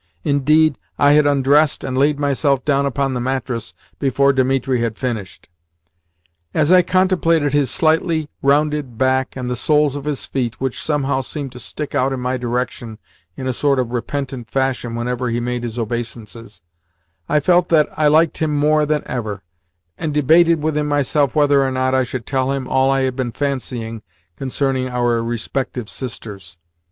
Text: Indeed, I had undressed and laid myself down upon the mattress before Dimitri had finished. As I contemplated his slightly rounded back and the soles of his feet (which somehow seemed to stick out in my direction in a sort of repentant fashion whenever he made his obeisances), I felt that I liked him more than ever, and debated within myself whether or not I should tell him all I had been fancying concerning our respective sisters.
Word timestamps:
Indeed, 0.23 0.79
I 0.97 1.11
had 1.11 1.27
undressed 1.27 1.83
and 1.83 1.95
laid 1.95 2.17
myself 2.17 2.65
down 2.65 2.87
upon 2.87 3.13
the 3.13 3.19
mattress 3.19 3.75
before 3.99 4.33
Dimitri 4.33 4.81
had 4.81 4.97
finished. 4.97 5.47
As 6.55 6.71
I 6.71 6.81
contemplated 6.81 7.53
his 7.53 7.69
slightly 7.69 8.27
rounded 8.41 8.97
back 8.97 9.35
and 9.35 9.47
the 9.47 9.55
soles 9.55 9.95
of 9.95 10.05
his 10.05 10.25
feet 10.25 10.59
(which 10.59 10.81
somehow 10.81 11.21
seemed 11.21 11.51
to 11.51 11.59
stick 11.59 11.93
out 11.93 12.13
in 12.13 12.19
my 12.19 12.35
direction 12.35 12.97
in 13.37 13.45
a 13.45 13.53
sort 13.53 13.77
of 13.77 13.91
repentant 13.91 14.49
fashion 14.49 14.95
whenever 14.95 15.29
he 15.29 15.39
made 15.39 15.61
his 15.61 15.77
obeisances), 15.77 16.63
I 17.29 17.39
felt 17.39 17.69
that 17.69 17.87
I 17.95 18.07
liked 18.07 18.39
him 18.39 18.57
more 18.57 18.87
than 18.87 19.03
ever, 19.05 19.43
and 19.99 20.15
debated 20.15 20.63
within 20.63 20.87
myself 20.87 21.35
whether 21.35 21.63
or 21.63 21.69
not 21.69 21.93
I 21.93 22.05
should 22.05 22.25
tell 22.25 22.51
him 22.53 22.67
all 22.67 22.89
I 22.89 23.01
had 23.01 23.15
been 23.15 23.33
fancying 23.33 24.01
concerning 24.35 24.89
our 24.89 25.23
respective 25.23 25.91
sisters. 25.91 26.57